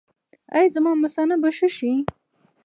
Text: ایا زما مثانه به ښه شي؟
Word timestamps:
ایا 0.55 0.67
زما 0.75 0.91
مثانه 1.03 1.35
به 1.41 1.49
ښه 1.57 1.69
شي؟ 1.77 1.91